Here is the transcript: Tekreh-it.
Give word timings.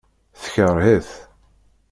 Tekreh-it. 0.41 1.11